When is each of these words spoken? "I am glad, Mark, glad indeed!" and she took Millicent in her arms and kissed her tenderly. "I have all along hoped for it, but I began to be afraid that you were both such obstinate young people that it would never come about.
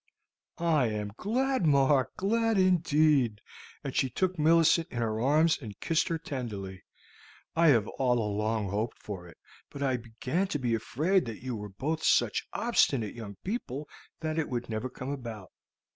"I 0.57 0.87
am 0.87 1.11
glad, 1.15 1.67
Mark, 1.67 2.15
glad 2.17 2.57
indeed!" 2.57 3.39
and 3.83 3.95
she 3.95 4.09
took 4.09 4.39
Millicent 4.39 4.87
in 4.89 4.97
her 4.97 5.21
arms 5.21 5.59
and 5.61 5.79
kissed 5.79 6.07
her 6.07 6.17
tenderly. 6.17 6.81
"I 7.55 7.67
have 7.67 7.87
all 7.99 8.17
along 8.17 8.69
hoped 8.69 8.97
for 8.97 9.27
it, 9.27 9.37
but 9.69 9.83
I 9.83 9.97
began 9.97 10.47
to 10.47 10.57
be 10.57 10.73
afraid 10.73 11.25
that 11.27 11.43
you 11.43 11.55
were 11.55 11.69
both 11.69 12.01
such 12.03 12.47
obstinate 12.51 13.13
young 13.13 13.35
people 13.43 13.87
that 14.21 14.39
it 14.39 14.49
would 14.49 14.69
never 14.69 14.89
come 14.89 15.11
about. 15.11 15.51